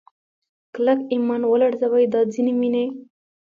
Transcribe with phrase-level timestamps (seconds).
[0.73, 2.85] کلک ایمان ولړزوي دا ځینې مینې